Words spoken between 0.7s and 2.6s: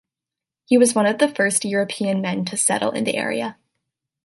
was one of the first European men to